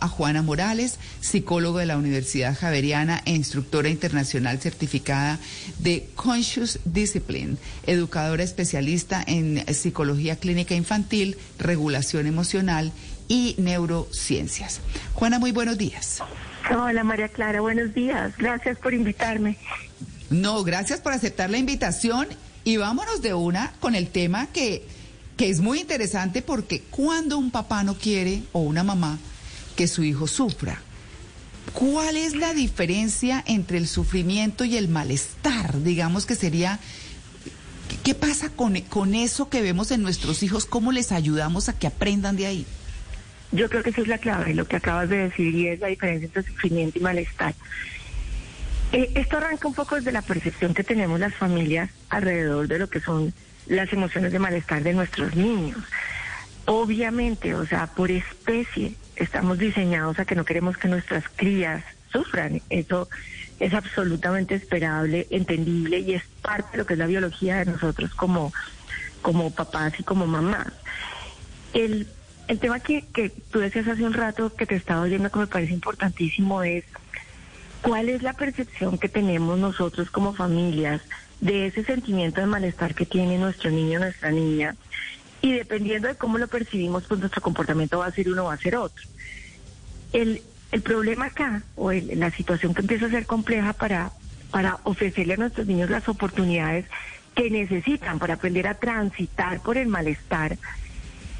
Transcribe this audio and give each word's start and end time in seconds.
A 0.00 0.08
Juana 0.08 0.42
Morales, 0.42 0.98
psicólogo 1.20 1.78
de 1.78 1.86
la 1.86 1.96
Universidad 1.96 2.56
Javeriana 2.56 3.22
e 3.24 3.32
instructora 3.32 3.88
internacional 3.88 4.58
certificada 4.58 5.38
de 5.78 6.08
Conscious 6.14 6.80
Discipline, 6.84 7.56
educadora 7.86 8.42
especialista 8.42 9.22
en 9.26 9.64
psicología 9.74 10.36
clínica 10.36 10.74
infantil, 10.74 11.36
regulación 11.58 12.26
emocional 12.26 12.92
y 13.28 13.54
neurociencias. 13.58 14.80
Juana, 15.14 15.38
muy 15.38 15.52
buenos 15.52 15.78
días. 15.78 16.22
Hola 16.70 17.04
María 17.04 17.28
Clara, 17.28 17.60
buenos 17.60 17.94
días. 17.94 18.36
Gracias 18.36 18.78
por 18.78 18.92
invitarme. 18.92 19.56
No, 20.30 20.62
gracias 20.64 21.00
por 21.00 21.12
aceptar 21.12 21.50
la 21.50 21.58
invitación 21.58 22.26
y 22.64 22.76
vámonos 22.76 23.22
de 23.22 23.32
una 23.32 23.72
con 23.80 23.94
el 23.94 24.08
tema 24.08 24.48
que, 24.48 24.86
que 25.36 25.48
es 25.48 25.60
muy 25.60 25.80
interesante 25.80 26.42
porque 26.42 26.82
cuando 26.90 27.38
un 27.38 27.50
papá 27.50 27.82
no 27.82 27.94
quiere 27.94 28.42
o 28.52 28.60
una 28.60 28.84
mamá 28.84 29.18
que 29.78 29.86
su 29.86 30.02
hijo 30.02 30.26
sufra, 30.26 30.76
¿cuál 31.72 32.16
es 32.16 32.34
la 32.34 32.52
diferencia 32.52 33.44
entre 33.46 33.78
el 33.78 33.86
sufrimiento 33.86 34.64
y 34.64 34.76
el 34.76 34.88
malestar? 34.88 35.84
Digamos 35.84 36.26
que 36.26 36.34
sería, 36.34 36.80
¿qué 38.02 38.12
pasa 38.12 38.50
con, 38.50 38.74
con 38.80 39.14
eso 39.14 39.48
que 39.48 39.62
vemos 39.62 39.92
en 39.92 40.02
nuestros 40.02 40.42
hijos? 40.42 40.66
¿Cómo 40.66 40.90
les 40.90 41.12
ayudamos 41.12 41.68
a 41.68 41.78
que 41.78 41.86
aprendan 41.86 42.34
de 42.34 42.46
ahí? 42.46 42.66
Yo 43.52 43.70
creo 43.70 43.84
que 43.84 43.90
esa 43.90 44.00
es 44.00 44.08
la 44.08 44.18
clave, 44.18 44.52
lo 44.52 44.66
que 44.66 44.74
acabas 44.74 45.10
de 45.10 45.28
decir, 45.28 45.54
y 45.54 45.68
es 45.68 45.78
la 45.78 45.86
diferencia 45.86 46.26
entre 46.26 46.42
sufrimiento 46.42 46.98
y 46.98 47.02
malestar. 47.02 47.54
Eh, 48.90 49.12
esto 49.14 49.36
arranca 49.36 49.68
un 49.68 49.74
poco 49.74 49.94
desde 49.94 50.10
la 50.10 50.22
percepción 50.22 50.74
que 50.74 50.82
tenemos 50.82 51.20
las 51.20 51.36
familias 51.36 51.88
alrededor 52.08 52.66
de 52.66 52.80
lo 52.80 52.90
que 52.90 52.98
son 52.98 53.32
las 53.68 53.92
emociones 53.92 54.32
de 54.32 54.40
malestar 54.40 54.82
de 54.82 54.92
nuestros 54.92 55.36
niños. 55.36 55.78
Obviamente, 56.64 57.54
o 57.54 57.64
sea, 57.64 57.86
por 57.86 58.10
especie, 58.10 58.96
estamos 59.18 59.58
diseñados 59.58 60.18
a 60.18 60.24
que 60.24 60.34
no 60.34 60.44
queremos 60.44 60.76
que 60.76 60.88
nuestras 60.88 61.24
crías 61.36 61.84
sufran. 62.10 62.62
Eso 62.70 63.08
es 63.60 63.74
absolutamente 63.74 64.54
esperable, 64.54 65.26
entendible 65.30 65.98
y 65.98 66.14
es 66.14 66.22
parte 66.42 66.72
de 66.72 66.78
lo 66.78 66.86
que 66.86 66.94
es 66.94 66.98
la 66.98 67.06
biología 67.06 67.58
de 67.58 67.72
nosotros 67.72 68.14
como, 68.14 68.52
como 69.22 69.50
papás 69.50 69.94
y 69.98 70.04
como 70.04 70.26
mamás. 70.26 70.68
El, 71.74 72.06
el 72.46 72.58
tema 72.58 72.80
que, 72.80 73.04
que 73.06 73.30
tú 73.50 73.58
decías 73.58 73.88
hace 73.88 74.04
un 74.04 74.14
rato 74.14 74.54
que 74.54 74.66
te 74.66 74.76
estaba 74.76 75.02
oyendo 75.02 75.30
que 75.30 75.38
me 75.40 75.46
parece 75.46 75.74
importantísimo 75.74 76.62
es 76.62 76.84
cuál 77.82 78.08
es 78.08 78.22
la 78.22 78.32
percepción 78.32 78.98
que 78.98 79.08
tenemos 79.08 79.58
nosotros 79.58 80.10
como 80.10 80.32
familias 80.34 81.02
de 81.40 81.66
ese 81.66 81.84
sentimiento 81.84 82.40
de 82.40 82.46
malestar 82.46 82.94
que 82.94 83.06
tiene 83.06 83.38
nuestro 83.38 83.70
niño, 83.70 84.00
nuestra 84.00 84.30
niña, 84.30 84.74
y 85.40 85.52
dependiendo 85.52 86.08
de 86.08 86.16
cómo 86.16 86.38
lo 86.38 86.48
percibimos, 86.48 87.04
pues 87.04 87.20
nuestro 87.20 87.42
comportamiento 87.42 87.98
va 87.98 88.06
a 88.06 88.12
ser 88.12 88.28
uno 88.28 88.42
o 88.42 88.46
va 88.46 88.54
a 88.54 88.58
ser 88.58 88.76
otro. 88.76 89.04
El, 90.12 90.42
el 90.72 90.82
problema 90.82 91.26
acá, 91.26 91.62
o 91.76 91.92
el, 91.92 92.18
la 92.18 92.30
situación 92.30 92.74
que 92.74 92.80
empieza 92.80 93.06
a 93.06 93.10
ser 93.10 93.26
compleja 93.26 93.72
para, 93.72 94.12
para 94.50 94.78
ofrecerle 94.84 95.34
a 95.34 95.36
nuestros 95.36 95.66
niños 95.66 95.90
las 95.90 96.08
oportunidades 96.08 96.86
que 97.34 97.50
necesitan 97.50 98.18
para 98.18 98.34
aprender 98.34 98.66
a 98.66 98.74
transitar 98.74 99.60
por 99.60 99.76
el 99.76 99.88
malestar, 99.88 100.58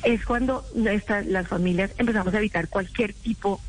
es 0.04 0.24
cuando 0.24 0.64
nuestras, 0.74 1.26
las 1.26 1.48
familias 1.48 1.90
empezamos 1.98 2.32
a 2.32 2.38
evitar 2.38 2.68
cualquier 2.68 3.12
tipo 3.12 3.60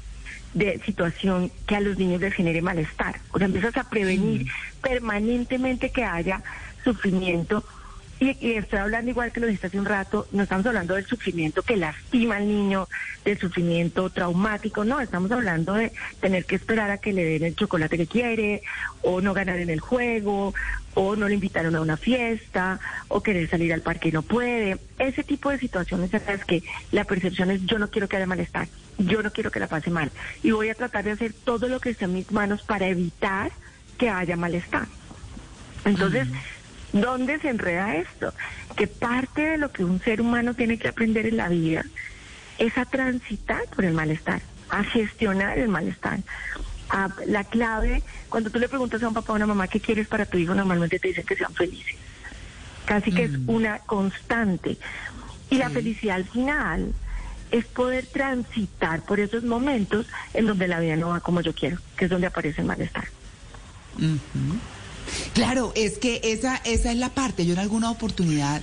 de 0.54 0.80
situación 0.86 1.52
que 1.68 1.76
a 1.76 1.80
los 1.80 1.98
niños 1.98 2.22
les 2.22 2.34
genere 2.34 2.62
malestar. 2.62 3.20
O 3.32 3.38
sea, 3.38 3.48
empiezas 3.48 3.78
a 3.78 3.90
prevenir 3.90 4.48
permanentemente 4.82 5.92
que 5.92 6.04
haya 6.04 6.42
sufrimiento. 6.84 7.64
Y, 8.20 8.36
y, 8.42 8.54
estoy 8.54 8.80
hablando 8.80 9.10
igual 9.12 9.32
que 9.32 9.40
lo 9.40 9.48
dijiste 9.48 9.68
hace 9.68 9.80
un 9.80 9.86
rato, 9.86 10.28
no 10.34 10.44
estamos 10.44 10.66
hablando 10.66 10.96
del 10.96 11.06
sufrimiento 11.06 11.62
que 11.62 11.78
lastima 11.78 12.36
al 12.36 12.48
niño, 12.48 12.90
del 13.24 13.40
sufrimiento 13.40 14.10
traumático, 14.10 14.84
no, 14.84 15.00
estamos 15.00 15.32
hablando 15.32 15.74
de 15.74 15.94
tener 16.20 16.44
que 16.44 16.56
esperar 16.56 16.92
a 16.92 16.98
que 16.98 17.14
le 17.14 17.24
den 17.24 17.44
el 17.44 17.56
chocolate 17.56 17.98
que 17.98 18.08
quiere, 18.08 18.62
o 19.04 19.22
no 19.22 19.34
ganar 19.34 19.60
en 19.60 19.70
el 19.70 19.80
juego, 19.80 20.54
o 20.96 21.16
no 21.16 21.30
le 21.30 21.36
invitaron 21.36 21.76
a 21.78 21.82
una 21.82 21.96
fiesta, 21.96 22.82
o 23.08 23.24
querer 23.24 23.50
salir 23.50 23.72
al 23.72 23.82
parque 23.82 24.10
y 24.10 24.12
no 24.12 24.22
puede. 24.22 24.78
Ese 24.98 25.24
tipo 25.24 25.50
de 25.50 25.58
situaciones 25.58 26.14
en 26.14 26.22
las 26.28 26.44
que 26.44 26.62
la 26.92 27.06
percepción 27.06 27.52
es 27.52 27.66
yo 27.66 27.80
no 27.80 27.90
quiero 27.90 28.10
que 28.10 28.18
haya 28.18 28.26
malestar, 28.26 28.68
yo 28.98 29.24
no 29.24 29.32
quiero 29.32 29.50
que 29.50 29.62
la 29.62 29.68
pase 29.68 29.92
mal, 29.92 30.12
y 30.44 30.52
voy 30.52 30.68
a 30.68 30.76
tratar 30.76 31.06
de 31.06 31.12
hacer 31.12 31.32
todo 31.32 31.70
lo 31.70 31.80
que 31.80 31.92
esté 31.92 32.04
en 32.04 32.16
mis 32.16 32.34
manos 32.34 32.64
para 32.64 32.88
evitar 32.88 33.54
que 33.98 34.10
haya 34.10 34.36
malestar. 34.36 34.88
Entonces, 35.86 36.28
¿Dónde 36.94 37.40
se 37.40 37.50
enreda 37.50 37.96
esto? 37.96 38.34
Que 38.76 38.88
parte 38.88 39.42
de 39.42 39.58
lo 39.58 39.72
que 39.72 39.84
un 39.84 40.02
ser 40.02 40.22
humano 40.22 40.54
tiene 40.54 40.78
que 40.80 40.88
aprender 40.88 41.28
en 41.28 41.38
la 41.38 41.50
vida 41.50 41.84
es 42.58 42.78
a 42.78 42.86
transitar 42.86 43.64
por 43.76 43.86
el 43.86 43.94
malestar, 43.94 44.42
a 44.70 44.84
gestionar 44.84 45.58
el 45.58 45.68
malestar. 45.68 46.20
A 46.90 47.10
la 47.28 47.44
clave, 47.44 48.02
cuando 48.30 48.50
tú 48.50 48.58
le 48.58 48.68
preguntas 48.68 49.04
a 49.04 49.08
un 49.08 49.14
papá 49.14 49.34
o 49.34 49.36
a 49.36 49.38
una 49.38 49.46
mamá 49.46 49.68
qué 49.68 49.80
quieres 49.80 50.08
para 50.08 50.26
tu 50.26 50.38
hijo, 50.38 50.56
normalmente 50.56 50.98
te 50.98 51.10
dicen 51.10 51.26
que 51.26 51.36
sean 51.36 51.54
felices. 51.54 51.96
Casi 52.86 53.12
que 53.12 53.26
es 53.26 53.32
una 53.46 53.80
constante. 53.80 54.78
Y 55.52 55.58
la 55.58 55.70
felicidad 55.70 56.16
al 56.16 56.26
final 56.26 56.94
es 57.52 57.66
poder 57.66 58.08
transitar 58.08 59.04
por 59.04 59.20
esos 59.20 59.44
momentos 59.44 60.08
en 60.34 60.48
donde 60.48 60.68
la 60.68 60.80
vida 60.80 60.96
no 60.96 61.10
va 61.10 61.20
como 61.20 61.42
yo 61.42 61.54
quiero, 61.54 61.78
que 61.96 62.06
es 62.06 62.12
donde 62.12 62.28
aparece 62.28 62.62
el 62.62 62.68
malestar. 62.68 63.08
Claro, 65.34 65.72
es 65.76 65.98
que 65.98 66.22
esa, 66.24 66.58
esa 66.58 66.92
es 66.92 66.98
la 66.98 67.10
parte. 67.10 67.46
Yo 67.46 67.54
en 67.54 67.60
alguna 67.60 67.92
oportunidad 67.92 68.62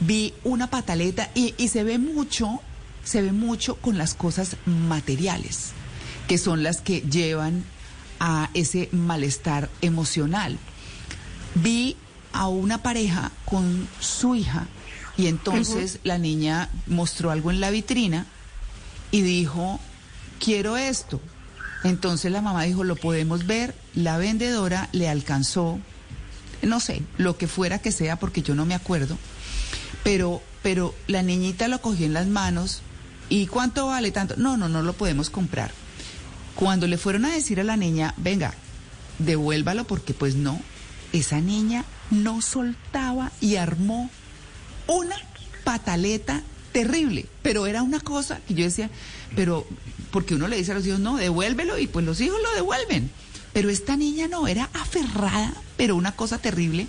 vi 0.00 0.34
una 0.44 0.68
pataleta 0.68 1.30
y, 1.34 1.54
y, 1.56 1.68
se 1.68 1.84
ve 1.84 1.98
mucho, 1.98 2.60
se 3.04 3.22
ve 3.22 3.32
mucho 3.32 3.76
con 3.76 3.98
las 3.98 4.14
cosas 4.14 4.56
materiales, 4.66 5.72
que 6.28 6.38
son 6.38 6.62
las 6.62 6.80
que 6.80 7.00
llevan 7.00 7.64
a 8.20 8.50
ese 8.54 8.88
malestar 8.92 9.70
emocional. 9.80 10.58
Vi 11.54 11.96
a 12.32 12.48
una 12.48 12.82
pareja 12.82 13.32
con 13.44 13.88
su 14.00 14.34
hija 14.34 14.66
y 15.16 15.26
entonces 15.28 15.94
uh 15.94 15.98
-huh. 15.98 16.00
la 16.04 16.18
niña 16.18 16.68
mostró 16.86 17.30
algo 17.30 17.50
en 17.50 17.60
la 17.60 17.70
vitrina 17.70 18.26
y 19.10 19.22
dijo, 19.22 19.80
quiero 20.38 20.76
esto. 20.76 21.20
Entonces 21.84 22.32
la 22.32 22.42
mamá 22.42 22.64
dijo, 22.64 22.84
lo 22.84 22.96
podemos 22.96 23.46
ver, 23.46 23.74
la 23.94 24.18
vendedora 24.18 24.88
le 24.92 25.08
alcanzó, 25.08 25.78
no 26.62 26.80
sé, 26.80 27.02
lo 27.18 27.36
que 27.36 27.46
fuera 27.46 27.78
que 27.78 27.92
sea, 27.92 28.18
porque 28.18 28.42
yo 28.42 28.54
no 28.54 28.66
me 28.66 28.74
acuerdo, 28.74 29.18
pero, 30.02 30.42
pero 30.62 30.94
la 31.06 31.22
niñita 31.22 31.68
lo 31.68 31.80
cogió 31.80 32.06
en 32.06 32.12
las 32.12 32.26
manos 32.26 32.82
y 33.28 33.46
¿cuánto 33.46 33.86
vale 33.86 34.10
tanto? 34.10 34.36
No, 34.36 34.56
no, 34.56 34.68
no 34.68 34.82
lo 34.82 34.92
podemos 34.94 35.30
comprar. 35.30 35.70
Cuando 36.54 36.86
le 36.86 36.96
fueron 36.96 37.24
a 37.24 37.32
decir 37.32 37.60
a 37.60 37.64
la 37.64 37.76
niña, 37.76 38.14
venga, 38.16 38.54
devuélvalo 39.18 39.86
porque 39.86 40.14
pues 40.14 40.34
no, 40.34 40.60
esa 41.12 41.40
niña 41.40 41.84
no 42.10 42.40
soltaba 42.40 43.32
y 43.40 43.56
armó 43.56 44.10
una 44.86 45.16
pataleta 45.64 46.42
terrible, 46.72 47.26
pero 47.42 47.66
era 47.66 47.82
una 47.82 48.00
cosa 48.00 48.40
que 48.46 48.54
yo 48.54 48.64
decía, 48.64 48.90
pero 49.34 49.66
porque 50.16 50.34
uno 50.34 50.48
le 50.48 50.56
dice 50.56 50.72
a 50.72 50.76
los 50.76 50.86
hijos, 50.86 50.98
no, 50.98 51.18
devuélvelo 51.18 51.78
y 51.78 51.88
pues 51.88 52.06
los 52.06 52.18
hijos 52.22 52.38
lo 52.42 52.50
devuelven. 52.54 53.10
Pero 53.52 53.68
esta 53.68 53.98
niña 53.98 54.28
no, 54.28 54.48
era 54.48 54.70
aferrada, 54.72 55.52
pero 55.76 55.94
una 55.94 56.12
cosa 56.12 56.38
terrible. 56.38 56.86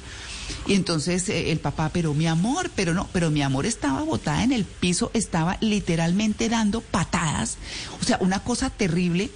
Y 0.66 0.75
entonces 0.75 1.28
eh, 1.28 1.51
el 1.51 1.60
papá, 1.60 1.90
pero 1.92 2.13
mi 2.13 2.25
amor, 2.25 2.72
pero 2.74 2.94
no, 2.94 3.10
pero 3.12 3.30
mi 3.30 3.42
amor 3.42 3.66
estaba 3.66 4.01
botada 4.04 4.46
en 4.46 4.54
el 4.54 4.63
piso, 4.63 5.12
estaba 5.13 5.57
literalmente 5.60 6.48
dando 6.48 6.80
patadas, 6.80 7.57
o 8.00 8.06
sea, 8.06 8.18
una 8.22 8.46
cosa 8.46 8.69
terrible. 8.69 9.30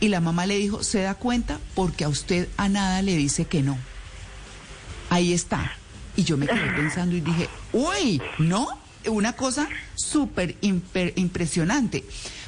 Y 0.00 0.08
la 0.08 0.20
mamá 0.20 0.44
le 0.44 0.58
dijo, 0.58 0.82
¿se 0.82 1.02
da 1.02 1.14
cuenta? 1.14 1.60
Porque 1.76 2.02
a 2.02 2.08
usted 2.08 2.48
a 2.56 2.68
nada 2.68 3.00
le 3.00 3.14
dice 3.14 3.44
que 3.44 3.62
no. 3.62 3.78
Ahí 5.08 5.32
está. 5.32 5.70
Y 6.16 6.24
yo 6.24 6.36
me 6.36 6.48
quedé 6.48 6.72
pensando 6.72 7.14
y 7.14 7.20
dije, 7.20 7.48
uy, 7.72 8.20
¿no? 8.40 8.66
Una 9.06 9.34
cosa 9.34 9.68
súper 9.94 10.56
impresionante. 10.62 12.04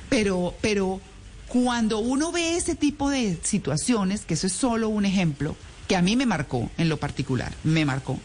Pero, 0.09 0.55
pero 0.61 1.01
cuando 1.49 1.99
uno 1.99 2.33
ve 2.33 2.57
ese 2.57 2.75
tipo 2.75 3.11
de 3.11 3.39
situaciones, 3.43 4.25
que 4.25 4.35
eso 4.35 4.47
es 4.47 4.53
solo 4.53 4.89
un 4.89 5.05
ejemplo, 5.05 5.57
que 5.87 5.97
a 5.97 6.03
mí 6.03 6.17
me 6.17 6.27
marcó 6.27 6.71
en 6.77 6.89
lo 6.89 6.99
particular, 6.99 7.53
me 7.65 7.85
marcó, 7.85 8.19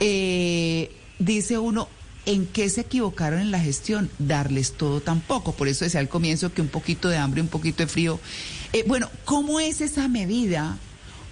eh, 0.00 0.90
dice 1.18 1.58
uno, 1.58 1.88
¿En 2.24 2.46
qué 2.46 2.68
se 2.68 2.82
equivocaron 2.82 3.40
en 3.40 3.50
la 3.50 3.58
gestión? 3.58 4.08
Darles 4.20 4.74
todo 4.74 5.00
tampoco. 5.00 5.52
Por 5.52 5.66
eso 5.66 5.84
decía 5.84 5.98
al 5.98 6.08
comienzo 6.08 6.52
que 6.52 6.60
un 6.60 6.68
poquito 6.68 7.08
de 7.08 7.16
hambre, 7.16 7.40
un 7.40 7.48
poquito 7.48 7.82
de 7.82 7.88
frío. 7.88 8.20
Eh, 8.72 8.84
bueno, 8.86 9.10
¿cómo 9.24 9.58
es 9.58 9.80
esa 9.80 10.06
medida? 10.06 10.78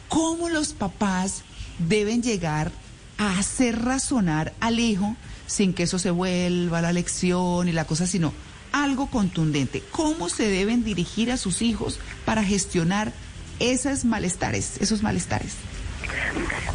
¿Cómo 0.09 0.49
los 0.49 0.73
papás 0.73 1.45
deben 1.79 2.25
llegar 2.25 2.73
a 3.19 3.39
hacer 3.39 3.85
razonar 3.85 4.53
al 4.59 4.81
hijo 4.81 5.15
sin 5.47 5.75
que 5.75 5.85
eso 5.85 6.01
se 6.01 6.11
vuelva 6.11 6.83
la 6.83 6.93
lección 6.93 7.69
y 7.69 7.73
la 7.73 7.85
cosa, 7.85 8.09
sino 8.09 8.33
algo 8.73 9.09
contundente? 9.11 9.83
¿Cómo 9.91 10.29
se 10.29 10.49
deben 10.49 10.85
dirigir 10.85 11.31
a 11.31 11.37
sus 11.37 11.63
hijos 11.63 12.01
para 12.25 12.43
gestionar 12.45 13.13
esos 13.59 14.05
malestares, 14.05 14.81
esos 14.81 15.03
malestares? 15.03 15.57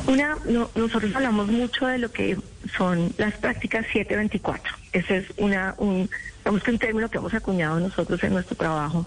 Una, 0.08 0.38
nosotros 0.76 1.16
hablamos 1.16 1.48
mucho 1.48 1.88
de 1.88 1.98
lo 1.98 2.12
que 2.12 2.38
son 2.78 3.14
las 3.18 3.34
prácticas 3.36 3.86
724. 3.92 4.76
Ese 4.92 5.18
es 5.18 5.26
una, 5.38 5.76
un, 5.78 6.10
digamos 6.40 6.64
que 6.64 6.72
un 6.72 6.80
término 6.80 7.10
que 7.10 7.18
hemos 7.18 7.34
acuñado 7.34 7.80
nosotros 7.80 8.24
en 8.24 8.34
nuestro 8.34 8.56
trabajo. 8.56 9.06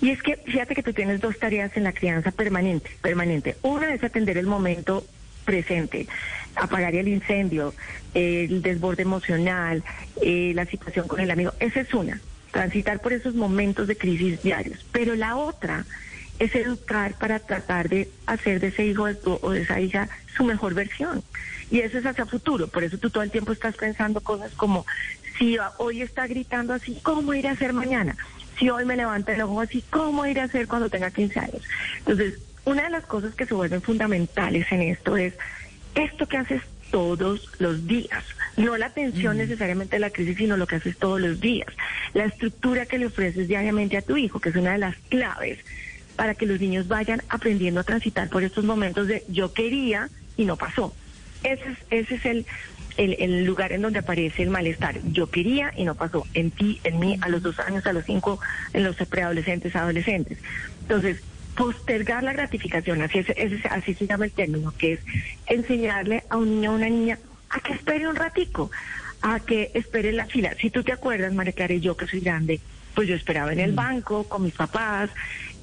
Y 0.00 0.10
es 0.10 0.22
que 0.22 0.36
fíjate 0.36 0.74
que 0.74 0.82
tú 0.82 0.92
tienes 0.92 1.20
dos 1.20 1.38
tareas 1.38 1.76
en 1.76 1.84
la 1.84 1.92
crianza 1.92 2.30
permanente, 2.30 2.90
permanente. 3.02 3.56
Una 3.62 3.92
es 3.92 4.04
atender 4.04 4.38
el 4.38 4.46
momento 4.46 5.04
presente, 5.48 6.06
apagar 6.56 6.94
el 6.94 7.08
incendio, 7.08 7.72
el 8.12 8.60
desborde 8.60 9.00
emocional, 9.00 9.82
eh, 10.20 10.52
la 10.54 10.66
situación 10.66 11.08
con 11.08 11.20
el 11.20 11.30
amigo. 11.30 11.54
Esa 11.58 11.80
es 11.80 11.94
una, 11.94 12.20
transitar 12.52 13.00
por 13.00 13.14
esos 13.14 13.34
momentos 13.34 13.88
de 13.88 13.96
crisis 13.96 14.42
diarios. 14.42 14.84
Pero 14.92 15.14
la 15.14 15.36
otra 15.36 15.86
es 16.38 16.54
educar 16.54 17.14
para 17.14 17.38
tratar 17.38 17.88
de 17.88 18.10
hacer 18.26 18.60
de 18.60 18.66
ese 18.66 18.84
hijo 18.84 19.06
o 19.24 19.50
de 19.52 19.62
esa 19.62 19.80
hija 19.80 20.10
su 20.36 20.44
mejor 20.44 20.74
versión. 20.74 21.22
Y 21.70 21.80
eso 21.80 21.96
es 21.96 22.04
hacia 22.04 22.26
futuro. 22.26 22.68
Por 22.68 22.84
eso 22.84 22.98
tú 22.98 23.08
todo 23.08 23.22
el 23.22 23.30
tiempo 23.30 23.52
estás 23.52 23.74
pensando 23.74 24.20
cosas 24.20 24.52
como, 24.52 24.84
si 25.38 25.56
hoy 25.78 26.02
está 26.02 26.26
gritando 26.26 26.74
así, 26.74 26.98
¿cómo 27.02 27.32
ir 27.32 27.48
a 27.48 27.52
hacer 27.52 27.72
mañana? 27.72 28.18
Si 28.58 28.68
hoy 28.68 28.84
me 28.84 28.96
levanta 28.96 29.32
el 29.32 29.40
ojo 29.40 29.62
así, 29.62 29.82
¿cómo 29.88 30.26
ir 30.26 30.40
a 30.40 30.44
hacer 30.44 30.68
cuando 30.68 30.90
tenga 30.90 31.10
15 31.10 31.40
años? 31.40 31.62
Entonces, 32.00 32.34
una 32.64 32.84
de 32.84 32.90
las 32.90 33.06
cosas 33.06 33.34
que 33.34 33.46
se 33.46 33.54
vuelven 33.54 33.82
fundamentales 33.82 34.70
en 34.70 34.82
esto 34.82 35.16
es 35.16 35.34
esto 35.94 36.26
que 36.26 36.36
haces 36.36 36.62
todos 36.90 37.50
los 37.58 37.86
días. 37.86 38.24
No 38.56 38.76
la 38.76 38.86
atención 38.86 39.36
necesariamente 39.36 39.96
de 39.96 40.00
la 40.00 40.10
crisis, 40.10 40.36
sino 40.36 40.56
lo 40.56 40.66
que 40.66 40.76
haces 40.76 40.96
todos 40.96 41.20
los 41.20 41.40
días. 41.40 41.68
La 42.14 42.24
estructura 42.24 42.86
que 42.86 42.98
le 42.98 43.06
ofreces 43.06 43.48
diariamente 43.48 43.96
a 43.96 44.02
tu 44.02 44.16
hijo, 44.16 44.40
que 44.40 44.48
es 44.48 44.56
una 44.56 44.72
de 44.72 44.78
las 44.78 44.96
claves 45.08 45.58
para 46.16 46.34
que 46.34 46.46
los 46.46 46.60
niños 46.60 46.88
vayan 46.88 47.22
aprendiendo 47.28 47.80
a 47.80 47.84
transitar 47.84 48.28
por 48.28 48.42
estos 48.42 48.64
momentos 48.64 49.06
de 49.06 49.24
yo 49.28 49.52
quería 49.52 50.08
y 50.36 50.44
no 50.44 50.56
pasó. 50.56 50.94
Ese 51.44 51.64
es, 51.70 51.78
ese 51.90 52.14
es 52.16 52.24
el, 52.24 52.46
el, 52.96 53.44
lugar 53.44 53.70
en 53.72 53.82
donde 53.82 54.00
aparece 54.00 54.42
el 54.42 54.50
malestar. 54.50 54.98
Yo 55.12 55.30
quería 55.30 55.72
y 55.76 55.84
no 55.84 55.94
pasó. 55.94 56.26
En 56.34 56.50
ti, 56.50 56.80
en 56.82 56.98
mí, 56.98 57.16
a 57.20 57.28
los 57.28 57.42
dos 57.42 57.60
años, 57.60 57.86
a 57.86 57.92
los 57.92 58.04
cinco, 58.04 58.40
en 58.72 58.82
los 58.82 58.96
preadolescentes, 58.96 59.76
adolescentes. 59.76 60.38
Entonces, 60.82 61.22
postergar 61.58 62.22
la 62.22 62.32
gratificación, 62.32 63.02
así, 63.02 63.18
es, 63.18 63.66
así 63.68 63.92
se 63.92 64.06
llama 64.06 64.26
el 64.26 64.30
término, 64.30 64.72
que 64.78 64.92
es 64.92 65.00
enseñarle 65.48 66.22
a 66.30 66.36
un 66.36 66.54
niño 66.54 66.70
o 66.70 66.76
una 66.76 66.88
niña 66.88 67.18
a 67.50 67.58
que 67.58 67.72
espere 67.72 68.08
un 68.08 68.14
ratico, 68.14 68.70
a 69.22 69.40
que 69.40 69.72
espere 69.74 70.12
la 70.12 70.26
fila. 70.26 70.54
Si 70.60 70.70
tú 70.70 70.84
te 70.84 70.92
acuerdas, 70.92 71.34
María 71.34 71.52
Clara 71.52 71.74
y 71.74 71.80
yo, 71.80 71.96
que 71.96 72.06
soy 72.06 72.20
grande, 72.20 72.60
pues 72.94 73.08
yo 73.08 73.16
esperaba 73.16 73.52
en 73.52 73.58
el 73.58 73.72
mm. 73.72 73.76
banco 73.76 74.28
con 74.28 74.44
mis 74.44 74.54
papás, 74.54 75.10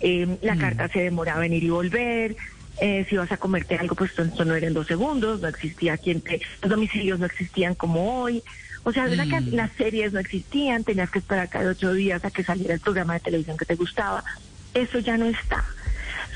eh, 0.02 0.38
la 0.42 0.56
mm. 0.56 0.60
carta 0.60 0.90
se 0.90 1.00
demoraba 1.00 1.46
en 1.46 1.54
ir 1.54 1.64
y 1.64 1.70
volver, 1.70 2.36
eh, 2.82 3.06
si 3.10 3.16
vas 3.16 3.32
a 3.32 3.38
comerte 3.38 3.78
algo, 3.78 3.96
pues 3.96 4.12
esto 4.20 4.44
no 4.44 4.54
era 4.54 4.68
en 4.68 4.74
dos 4.74 4.88
segundos, 4.88 5.40
no 5.40 5.48
existía 5.48 5.98
quien 5.98 6.20
te, 6.20 6.42
los 6.62 6.70
domicilios 6.70 7.20
no 7.20 7.26
existían 7.26 7.74
como 7.74 8.22
hoy. 8.22 8.44
O 8.84 8.92
sea, 8.92 9.08
que 9.08 9.16
mm. 9.16 9.54
las 9.54 9.72
series 9.72 10.12
no 10.12 10.20
existían, 10.20 10.84
tenías 10.84 11.10
que 11.10 11.20
esperar 11.20 11.48
cada 11.48 11.70
ocho 11.70 11.94
días 11.94 12.26
a 12.26 12.32
que 12.32 12.44
saliera 12.44 12.74
el 12.74 12.82
programa 12.82 13.14
de 13.14 13.22
televisión 13.22 13.56
que 13.56 13.66
te 13.66 13.76
gustaba. 13.76 14.26
Eso 14.74 15.00
ya 15.00 15.16
no 15.16 15.26
está. 15.26 15.64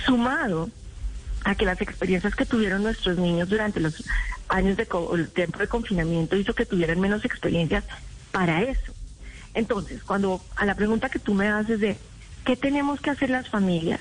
Sumado 0.06 0.70
a 1.44 1.56
que 1.56 1.66
las 1.66 1.82
experiencias 1.82 2.36
que 2.36 2.46
tuvieron 2.46 2.84
nuestros 2.84 3.18
niños 3.18 3.50
durante 3.50 3.80
los 3.80 4.04
años 4.50 4.78
de 4.78 4.88
el 5.14 5.30
tiempo 5.30 5.60
de 5.60 5.68
confinamiento 5.68 6.36
hizo 6.36 6.54
que 6.54 6.66
tuvieran 6.66 7.00
menos 7.00 7.24
experiencias 7.26 7.84
para 8.32 8.64
eso. 8.64 8.94
Entonces, 9.54 10.04
cuando 10.04 10.42
a 10.56 10.66
la 10.66 10.76
pregunta 10.76 11.10
que 11.10 11.20
tú 11.20 11.34
me 11.34 11.48
haces 11.48 11.80
de 11.80 11.98
¿Qué 12.46 12.56
tenemos 12.56 13.00
que 13.00 13.12
hacer 13.12 13.30
las 13.30 13.48
familias? 13.48 14.00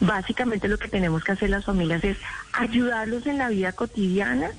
Básicamente 0.00 0.68
lo 0.68 0.78
que 0.78 0.88
tenemos 0.88 1.22
que 1.22 1.32
hacer 1.32 1.50
las 1.50 1.64
familias 1.64 2.02
es 2.04 2.16
ayudarlos 2.52 3.26
en 3.26 3.38
la 3.38 3.48
vida 3.48 3.72
cotidiana 3.72 4.50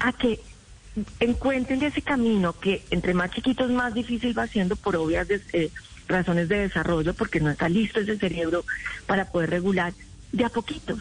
a 0.00 0.12
que 0.12 0.40
encuentren 1.20 1.82
ese 1.82 2.02
camino 2.02 2.52
que 2.58 2.82
entre 2.90 3.14
más 3.14 3.30
chiquitos 3.32 3.70
más 3.70 3.94
difícil 3.94 4.36
va 4.38 4.46
siendo 4.46 4.76
por 4.76 4.96
obvias 4.96 5.26
eh, 5.52 5.70
razones 6.08 6.48
de 6.48 6.58
desarrollo, 6.58 7.14
porque 7.14 7.40
no 7.40 7.50
está 7.50 7.68
listo 7.68 8.00
ese 8.00 8.16
cerebro 8.16 8.64
para 9.06 9.26
poder 9.26 9.50
regular 9.50 9.92
de 10.32 10.44
a 10.44 10.48
poquitos. 10.48 11.00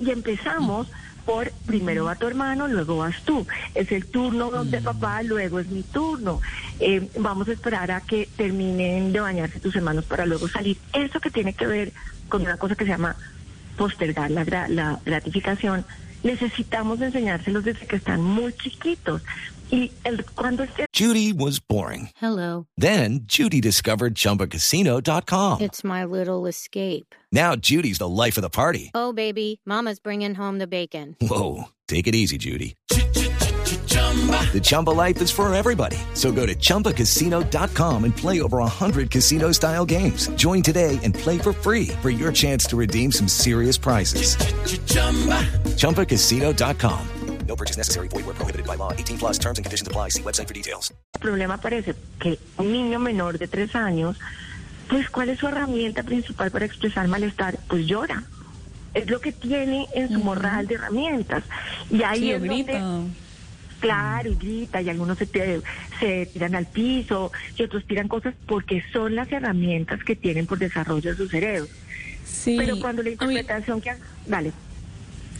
y 0.00 0.10
empezamos 0.10 0.88
por 1.24 1.52
primero 1.66 2.04
va 2.04 2.16
tu 2.16 2.26
hermano, 2.26 2.68
luego 2.68 2.98
vas 2.98 3.22
tú. 3.24 3.46
Es 3.74 3.92
el 3.92 4.06
turno 4.06 4.64
de 4.64 4.80
mm. 4.80 4.84
papá, 4.84 5.22
luego 5.22 5.60
es 5.60 5.68
mi 5.68 5.82
turno. 5.82 6.40
Eh, 6.80 7.08
vamos 7.18 7.48
a 7.48 7.52
esperar 7.52 7.90
a 7.90 8.00
que 8.00 8.28
terminen 8.36 9.12
de 9.12 9.20
bañarse 9.20 9.60
tus 9.60 9.76
hermanos 9.76 10.04
para 10.04 10.26
luego 10.26 10.48
salir. 10.48 10.78
Eso 10.92 11.20
que 11.20 11.30
tiene 11.30 11.54
que 11.54 11.66
ver 11.66 11.92
con 12.28 12.42
una 12.42 12.56
cosa 12.56 12.74
que 12.74 12.84
se 12.84 12.90
llama 12.90 13.16
postergar 13.76 14.30
la, 14.30 14.44
la 14.68 15.00
gratificación, 15.04 15.84
necesitamos 16.22 17.00
enseñárselos 17.00 17.64
desde 17.64 17.86
que 17.86 17.96
están 17.96 18.22
muy 18.22 18.52
chiquitos. 18.52 19.22
Y 19.70 19.90
el, 20.04 20.24
cuando 20.34 20.64
esté... 20.64 20.86
Judy 20.92 21.32
was 21.32 21.58
boring. 21.58 22.10
Hello. 22.16 22.66
Then 22.76 23.20
Judy 23.26 23.60
discovered 23.60 24.14
chumbacasino.com. 24.14 25.62
It's 25.62 25.82
my 25.82 26.04
little 26.04 26.46
escape. 26.46 27.14
Now 27.32 27.56
Judy's 27.56 27.96
the 27.98 28.08
life 28.08 28.36
of 28.36 28.42
the 28.42 28.50
party. 28.50 28.90
Oh, 28.94 29.14
baby, 29.14 29.60
mama's 29.64 29.98
bringing 29.98 30.34
home 30.34 30.58
the 30.58 30.66
bacon. 30.66 31.16
Whoa, 31.22 31.70
take 31.88 32.06
it 32.06 32.14
easy, 32.14 32.36
Judy. 32.36 32.74
The 34.12 34.60
Chumba 34.60 34.90
life 34.90 35.22
is 35.22 35.30
for 35.30 35.52
everybody. 35.54 35.96
So 36.12 36.30
go 36.32 36.44
to 36.44 36.54
ChumbaCasino.com 36.54 38.04
and 38.04 38.14
play 38.14 38.42
over 38.42 38.58
100 38.58 39.10
casino 39.10 39.52
style 39.52 39.86
games. 39.86 40.28
Join 40.36 40.62
today 40.62 40.98
and 41.02 41.14
play 41.14 41.38
for 41.38 41.54
free 41.54 41.88
for 42.02 42.10
your 42.10 42.30
chance 42.30 42.66
to 42.66 42.76
redeem 42.76 43.10
some 43.10 43.28
serious 43.28 43.78
prizes. 43.78 44.36
ChumbaCasino.com. 45.76 47.08
No 47.46 47.56
purchase 47.56 47.76
necessary. 47.78 48.08
Void 48.08 48.26
where 48.26 48.34
prohibited 48.34 48.66
by 48.66 48.76
law. 48.76 48.92
18 48.92 49.18
plus 49.18 49.38
terms 49.38 49.58
and 49.58 49.64
conditions 49.64 49.88
apply. 49.88 50.10
See 50.10 50.22
website 50.22 50.48
for 50.48 50.54
details. 50.54 50.92
El 51.14 51.20
problema 51.20 51.56
parece 51.58 51.94
que 52.20 52.38
un 52.58 52.72
niño 52.72 52.98
menor 52.98 53.38
de 53.38 53.48
tres 53.48 53.74
años, 53.74 54.16
pues, 54.88 55.08
¿cuál 55.10 55.30
es 55.30 55.38
su 55.38 55.48
herramienta 55.48 56.02
principal 56.02 56.50
para 56.50 56.66
expresar 56.66 57.08
malestar? 57.08 57.58
Pues 57.68 57.86
llora. 57.86 58.22
Es 58.94 59.08
lo 59.08 59.20
que 59.20 59.32
tiene 59.32 59.88
en 59.94 60.12
su 60.12 60.18
morral 60.20 60.66
de 60.66 60.74
herramientas. 60.74 61.44
Y 61.90 62.02
ahí 62.02 62.20
sí, 62.20 62.30
es 62.32 62.42
grita. 62.42 62.78
donde 62.78 63.10
claro, 63.82 64.30
y 64.30 64.34
grita, 64.36 64.80
y 64.80 64.88
algunos 64.88 65.18
se, 65.18 65.26
se 66.00 66.26
tiran 66.26 66.54
al 66.54 66.66
piso, 66.66 67.30
y 67.58 67.62
otros 67.62 67.84
tiran 67.84 68.08
cosas 68.08 68.34
porque 68.46 68.82
son 68.92 69.14
las 69.14 69.30
herramientas 69.30 70.02
que 70.04 70.16
tienen 70.16 70.46
por 70.46 70.58
desarrollo 70.58 71.10
de 71.10 71.16
su 71.16 71.28
cerebro. 71.28 71.68
Sí. 72.24 72.56
Pero 72.58 72.80
cuando 72.80 73.02
la 73.02 73.10
interpretación 73.10 73.80
que... 73.80 73.90
Dale. 74.26 74.52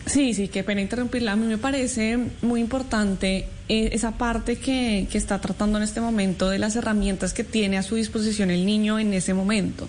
Sí, 0.05 0.35
sí, 0.35 0.49
qué 0.49 0.65
pena 0.65 0.81
interrumpirla. 0.81 1.33
A 1.33 1.37
mí 1.37 1.47
me 1.47 1.59
parece 1.59 2.19
muy 2.43 2.61
importante 2.61 3.47
eh, 3.75 3.89
esa 3.95 4.11
parte 4.11 4.57
que, 4.57 5.09
que, 5.11 5.17
está 5.17 5.41
tratando 5.41 5.79
en 5.79 5.85
este 5.85 6.03
momento 6.03 6.51
de 6.51 6.59
las 6.59 6.77
herramientas 6.77 7.33
que 7.33 7.43
tiene 7.43 7.79
a 7.79 7.83
su 7.83 7.95
disposición 7.95 8.51
el 8.51 8.67
niño 8.67 8.99
en 8.99 9.15
ese 9.15 9.33
momento. 9.33 9.89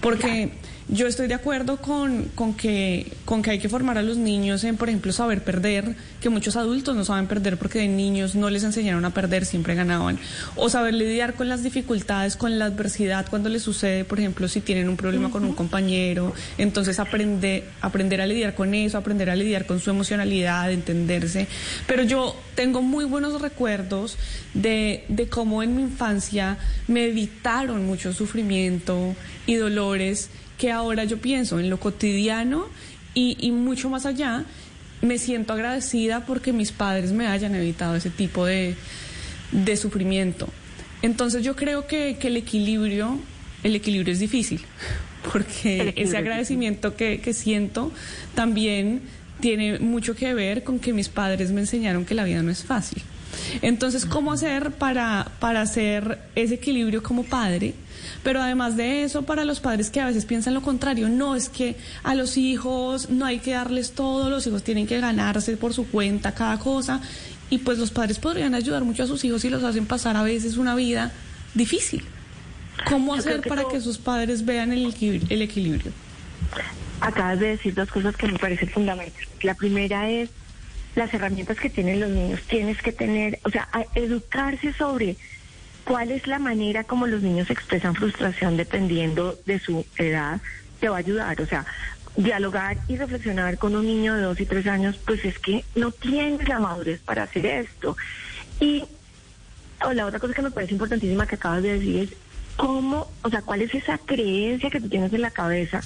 Porque... 0.00 0.52
Yo 0.88 1.06
estoy 1.06 1.28
de 1.28 1.34
acuerdo 1.34 1.78
con, 1.78 2.24
con, 2.34 2.52
que, 2.52 3.10
con 3.24 3.40
que 3.40 3.52
hay 3.52 3.58
que 3.58 3.70
formar 3.70 3.96
a 3.96 4.02
los 4.02 4.18
niños 4.18 4.64
en, 4.64 4.76
por 4.76 4.90
ejemplo, 4.90 5.12
saber 5.12 5.42
perder, 5.42 5.96
que 6.20 6.28
muchos 6.28 6.56
adultos 6.56 6.94
no 6.94 7.06
saben 7.06 7.26
perder 7.26 7.56
porque 7.56 7.78
de 7.78 7.88
niños 7.88 8.34
no 8.34 8.50
les 8.50 8.64
enseñaron 8.64 9.02
a 9.06 9.14
perder, 9.14 9.46
siempre 9.46 9.74
ganaban. 9.74 10.18
O 10.56 10.68
saber 10.68 10.92
lidiar 10.92 11.34
con 11.34 11.48
las 11.48 11.62
dificultades, 11.62 12.36
con 12.36 12.58
la 12.58 12.66
adversidad 12.66 13.24
cuando 13.30 13.48
les 13.48 13.62
sucede, 13.62 14.04
por 14.04 14.18
ejemplo, 14.20 14.46
si 14.46 14.60
tienen 14.60 14.90
un 14.90 14.98
problema 14.98 15.30
con 15.30 15.46
un 15.46 15.54
compañero. 15.54 16.34
Entonces 16.58 17.00
aprender, 17.00 17.64
aprender 17.80 18.20
a 18.20 18.26
lidiar 18.26 18.54
con 18.54 18.74
eso, 18.74 18.98
aprender 18.98 19.30
a 19.30 19.36
lidiar 19.36 19.64
con 19.64 19.80
su 19.80 19.88
emocionalidad, 19.88 20.70
entenderse. 20.70 21.48
Pero 21.86 22.02
yo 22.02 22.36
tengo 22.56 22.82
muy 22.82 23.06
buenos 23.06 23.23
recuerdos 23.40 24.18
de, 24.52 25.04
de 25.08 25.28
cómo 25.28 25.62
en 25.62 25.76
mi 25.76 25.82
infancia 25.82 26.58
me 26.88 27.06
evitaron 27.06 27.86
mucho 27.86 28.12
sufrimiento 28.12 29.14
y 29.46 29.54
dolores 29.54 30.30
que 30.58 30.70
ahora 30.70 31.04
yo 31.04 31.18
pienso 31.18 31.58
en 31.58 31.70
lo 31.70 31.78
cotidiano 31.78 32.66
y, 33.14 33.52
mucho 33.52 33.88
más 33.90 34.06
allá, 34.06 34.44
me 35.00 35.18
siento 35.18 35.52
agradecida 35.52 36.26
porque 36.26 36.52
mis 36.52 36.72
padres 36.72 37.12
me 37.12 37.28
hayan 37.28 37.54
evitado 37.54 37.94
ese 37.94 38.10
tipo 38.10 38.44
de, 38.44 38.76
sufrimiento. 39.76 40.48
Entonces 41.02 41.44
yo 41.44 41.54
creo 41.54 41.86
que, 41.86 42.18
el 42.20 42.36
equilibrio, 42.36 43.18
el 43.62 43.76
equilibrio 43.76 44.12
es 44.12 44.18
difícil, 44.18 44.60
porque 45.32 45.94
ese 45.96 46.16
agradecimiento 46.16 46.96
que, 46.96 47.20
que 47.20 47.34
siento 47.34 47.92
también 48.34 49.02
tiene 49.40 49.78
mucho 49.78 50.16
que 50.16 50.34
ver 50.34 50.64
con 50.64 50.80
que 50.80 50.92
mis 50.92 51.08
padres 51.08 51.52
me 51.52 51.60
enseñaron 51.60 52.04
que 52.04 52.14
la 52.14 52.24
vida 52.24 52.42
no 52.42 52.50
es 52.50 52.64
fácil. 52.64 53.02
Entonces, 53.62 54.06
¿cómo 54.06 54.32
hacer 54.32 54.70
para, 54.72 55.28
para 55.40 55.62
hacer 55.62 56.18
ese 56.34 56.54
equilibrio 56.54 57.02
como 57.02 57.24
padre? 57.24 57.74
Pero 58.22 58.40
además 58.42 58.76
de 58.76 59.04
eso, 59.04 59.22
para 59.22 59.44
los 59.44 59.60
padres 59.60 59.90
que 59.90 60.00
a 60.00 60.06
veces 60.06 60.24
piensan 60.24 60.54
lo 60.54 60.62
contrario, 60.62 61.08
no 61.08 61.36
es 61.36 61.48
que 61.48 61.76
a 62.02 62.14
los 62.14 62.36
hijos 62.36 63.10
no 63.10 63.24
hay 63.26 63.38
que 63.38 63.52
darles 63.52 63.92
todo, 63.92 64.30
los 64.30 64.46
hijos 64.46 64.62
tienen 64.62 64.86
que 64.86 65.00
ganarse 65.00 65.56
por 65.56 65.72
su 65.74 65.86
cuenta 65.88 66.32
cada 66.32 66.58
cosa. 66.58 67.00
Y 67.50 67.58
pues 67.58 67.78
los 67.78 67.90
padres 67.90 68.18
podrían 68.18 68.54
ayudar 68.54 68.84
mucho 68.84 69.02
a 69.02 69.06
sus 69.06 69.24
hijos 69.24 69.44
y 69.44 69.50
los 69.50 69.62
hacen 69.62 69.86
pasar 69.86 70.16
a 70.16 70.22
veces 70.22 70.56
una 70.56 70.74
vida 70.74 71.12
difícil. 71.54 72.02
¿Cómo 72.88 73.14
hacer 73.14 73.40
que 73.42 73.48
para 73.48 73.62
todo- 73.62 73.72
que 73.72 73.80
sus 73.80 73.98
padres 73.98 74.44
vean 74.44 74.72
el 74.72 74.86
equilibrio? 74.86 75.26
El 75.30 75.42
equilibrio? 75.42 75.92
Acabas 77.00 77.38
de 77.38 77.48
decir 77.48 77.74
dos 77.74 77.88
cosas 77.90 78.16
que 78.16 78.26
me 78.26 78.38
parecen 78.38 78.68
fundamentales. 78.70 79.28
La 79.42 79.54
primera 79.54 80.08
es 80.10 80.30
las 80.94 81.12
herramientas 81.12 81.58
que 81.58 81.70
tienen 81.70 82.00
los 82.00 82.10
niños. 82.10 82.40
Tienes 82.48 82.80
que 82.82 82.92
tener, 82.92 83.38
o 83.44 83.50
sea, 83.50 83.68
educarse 83.94 84.72
sobre 84.72 85.16
cuál 85.84 86.10
es 86.10 86.26
la 86.26 86.38
manera 86.38 86.84
como 86.84 87.06
los 87.06 87.22
niños 87.22 87.50
expresan 87.50 87.94
frustración 87.94 88.56
dependiendo 88.56 89.38
de 89.46 89.58
su 89.58 89.84
edad, 89.98 90.40
te 90.80 90.88
va 90.88 90.96
a 90.96 91.00
ayudar. 91.00 91.40
O 91.40 91.46
sea, 91.46 91.66
dialogar 92.16 92.78
y 92.88 92.96
reflexionar 92.96 93.58
con 93.58 93.74
un 93.74 93.86
niño 93.86 94.14
de 94.14 94.22
dos 94.22 94.40
y 94.40 94.46
tres 94.46 94.66
años, 94.66 94.98
pues 95.04 95.24
es 95.24 95.38
que 95.38 95.64
no 95.74 95.90
tienes 95.90 96.48
la 96.48 96.58
madurez 96.60 97.00
para 97.00 97.24
hacer 97.24 97.46
esto. 97.46 97.96
Y 98.60 98.84
o 99.84 99.92
la 99.92 100.06
otra 100.06 100.18
cosa 100.18 100.34
que 100.34 100.42
me 100.42 100.50
parece 100.50 100.72
importantísima 100.72 101.26
que 101.26 101.34
acabas 101.34 101.62
de 101.62 101.74
decir 101.74 102.02
es 102.04 102.10
cómo, 102.56 103.10
o 103.22 103.30
sea, 103.30 103.42
cuál 103.42 103.62
es 103.62 103.74
esa 103.74 103.98
creencia 103.98 104.70
que 104.70 104.80
tú 104.80 104.88
tienes 104.88 105.12
en 105.12 105.22
la 105.22 105.30
cabeza 105.30 105.80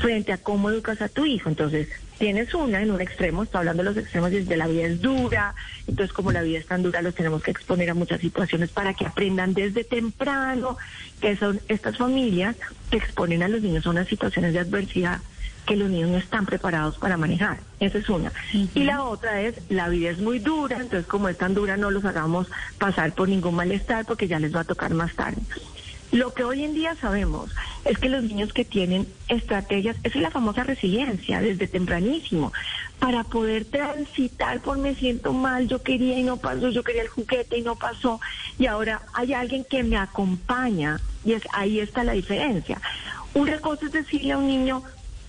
frente 0.00 0.32
a 0.32 0.38
cómo 0.38 0.70
educas 0.70 1.00
a 1.00 1.08
tu 1.08 1.24
hijo. 1.24 1.48
Entonces, 1.48 1.88
tienes 2.22 2.54
una 2.54 2.80
en 2.80 2.92
un 2.92 3.00
extremo, 3.00 3.42
estoy 3.42 3.58
hablando 3.58 3.82
de 3.82 3.88
los 3.88 3.96
extremos 3.98 4.30
desde 4.30 4.56
la 4.56 4.68
vida 4.68 4.84
es 4.84 5.02
dura, 5.02 5.56
entonces 5.88 6.12
como 6.12 6.30
la 6.30 6.42
vida 6.42 6.60
es 6.60 6.66
tan 6.66 6.80
dura, 6.80 7.02
los 7.02 7.16
tenemos 7.16 7.42
que 7.42 7.50
exponer 7.50 7.90
a 7.90 7.94
muchas 7.94 8.20
situaciones 8.20 8.70
para 8.70 8.94
que 8.94 9.04
aprendan 9.04 9.54
desde 9.54 9.82
temprano, 9.82 10.78
que 11.20 11.36
son 11.36 11.60
estas 11.66 11.96
familias 11.98 12.54
que 12.90 12.98
exponen 12.98 13.42
a 13.42 13.48
los 13.48 13.60
niños 13.60 13.84
a 13.88 13.90
unas 13.90 14.06
situaciones 14.06 14.52
de 14.52 14.60
adversidad 14.60 15.18
que 15.66 15.74
los 15.74 15.90
niños 15.90 16.10
no 16.10 16.18
están 16.18 16.46
preparados 16.46 16.96
para 16.96 17.16
manejar. 17.16 17.58
Esa 17.80 17.98
es 17.98 18.08
una. 18.08 18.30
Y 18.52 18.84
la 18.84 19.02
otra 19.02 19.40
es, 19.40 19.56
la 19.68 19.88
vida 19.88 20.10
es 20.10 20.18
muy 20.18 20.38
dura, 20.38 20.76
entonces 20.76 21.08
como 21.08 21.28
es 21.28 21.36
tan 21.36 21.54
dura 21.54 21.76
no 21.76 21.90
los 21.90 22.04
hagamos 22.04 22.46
pasar 22.78 23.16
por 23.16 23.28
ningún 23.28 23.56
malestar 23.56 24.04
porque 24.04 24.28
ya 24.28 24.38
les 24.38 24.54
va 24.54 24.60
a 24.60 24.64
tocar 24.64 24.94
más 24.94 25.12
tarde. 25.16 25.42
Lo 26.12 26.32
que 26.34 26.44
hoy 26.44 26.62
en 26.62 26.74
día 26.74 26.94
sabemos 26.94 27.50
es 27.84 27.98
que 27.98 28.08
los 28.08 28.22
niños 28.22 28.52
que 28.52 28.64
tienen 28.64 29.06
estrategias, 29.28 29.96
esa 30.02 30.18
es 30.18 30.22
la 30.22 30.30
famosa 30.30 30.62
resiliencia 30.64 31.40
desde 31.40 31.66
tempranísimo, 31.66 32.52
para 32.98 33.24
poder 33.24 33.64
transitar 33.64 34.60
por 34.60 34.78
me 34.78 34.94
siento 34.94 35.32
mal, 35.32 35.68
yo 35.68 35.82
quería 35.82 36.18
y 36.18 36.22
no 36.22 36.36
pasó, 36.36 36.68
yo 36.68 36.84
quería 36.84 37.02
el 37.02 37.08
juguete 37.08 37.58
y 37.58 37.62
no 37.62 37.76
pasó, 37.76 38.20
y 38.58 38.66
ahora 38.66 39.02
hay 39.14 39.32
alguien 39.32 39.64
que 39.64 39.82
me 39.82 39.96
acompaña, 39.96 41.00
y 41.24 41.32
es, 41.32 41.42
ahí 41.52 41.80
está 41.80 42.04
la 42.04 42.12
diferencia. 42.12 42.80
Una 43.34 43.58
cosa 43.58 43.86
es 43.86 43.92
decirle 43.92 44.32
a 44.32 44.38
un 44.38 44.46
niño, 44.46 44.82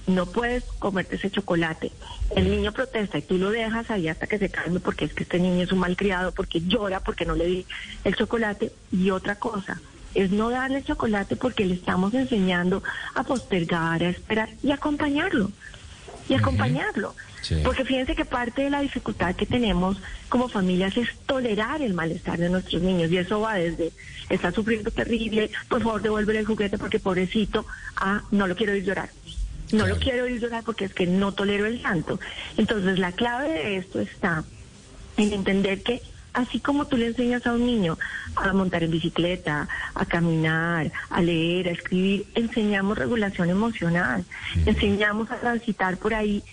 no 0.05 0.25
puedes 0.25 0.65
comerte 0.79 1.15
ese 1.15 1.31
chocolate. 1.31 1.91
El 2.35 2.49
niño 2.49 2.73
protesta 2.73 3.17
y 3.17 3.21
tú 3.21 3.37
lo 3.37 3.51
dejas 3.51 3.89
ahí 3.89 4.09
hasta 4.09 4.27
que 4.27 4.37
se 4.37 4.49
calme 4.49 4.81
porque 4.81 5.05
es 5.05 5.13
que 5.13 5.23
este 5.23 5.39
niño 5.39 5.63
es 5.63 5.71
un 5.71 5.79
malcriado, 5.79 6.33
porque 6.33 6.59
llora, 6.59 6.99
porque 6.99 7.25
no 7.25 7.35
le 7.35 7.45
di 7.45 7.65
el 8.03 8.13
chocolate. 8.13 8.73
Y 8.91 9.11
otra 9.11 9.35
cosa 9.35 9.79
es 10.15 10.31
no 10.31 10.49
darle 10.49 10.83
chocolate 10.83 11.35
porque 11.35 11.65
le 11.65 11.75
estamos 11.75 12.13
enseñando 12.13 12.83
a 13.15 13.23
postergar, 13.23 14.03
a 14.03 14.09
esperar 14.09 14.49
y 14.61 14.71
acompañarlo. 14.71 15.51
Y 16.29 16.35
acompañarlo. 16.35 17.15
Sí. 17.41 17.57
Porque 17.63 17.83
fíjense 17.83 18.15
que 18.15 18.23
parte 18.23 18.63
de 18.63 18.69
la 18.69 18.79
dificultad 18.79 19.35
que 19.35 19.45
tenemos 19.45 19.97
como 20.29 20.47
familias 20.47 20.95
es 20.95 21.09
tolerar 21.25 21.81
el 21.81 21.93
malestar 21.93 22.39
de 22.39 22.49
nuestros 22.49 22.81
niños. 22.81 23.11
Y 23.11 23.17
eso 23.17 23.41
va 23.41 23.55
desde, 23.55 23.91
está 24.29 24.51
sufriendo 24.51 24.89
terrible, 24.91 25.51
por 25.67 25.83
favor 25.83 26.01
devuélvele 26.01 26.39
el 26.39 26.45
juguete 26.45 26.77
porque 26.77 26.99
pobrecito, 26.99 27.65
a 27.97 28.23
no 28.31 28.47
lo 28.47 28.55
quiero 28.55 28.71
oír 28.73 28.85
llorar. 28.85 29.09
No 29.73 29.87
lo 29.87 29.97
quiero 29.97 30.25
oír 30.25 30.39
llorar 30.39 30.63
porque 30.63 30.85
es 30.85 30.93
que 30.93 31.07
no 31.07 31.33
tolero 31.33 31.65
el 31.65 31.81
llanto. 31.81 32.19
Entonces 32.57 32.99
la 32.99 33.11
clave 33.11 33.49
de 33.49 33.77
esto 33.77 33.99
está 33.99 34.43
en 35.17 35.33
entender 35.33 35.83
que 35.83 36.01
así 36.33 36.59
como 36.59 36.85
tú 36.85 36.97
le 36.97 37.07
enseñas 37.07 37.45
a 37.47 37.53
un 37.53 37.65
niño 37.65 37.97
a 38.35 38.51
montar 38.53 38.83
en 38.83 38.91
bicicleta, 38.91 39.67
a 39.93 40.05
caminar, 40.05 40.91
a 41.09 41.21
leer, 41.21 41.67
a 41.67 41.71
escribir, 41.71 42.25
enseñamos 42.35 42.97
regulación 42.97 43.49
emocional, 43.49 44.25
enseñamos 44.65 45.31
a 45.31 45.37
transitar 45.37 45.97
por 45.97 46.13
ahí. 46.13 46.43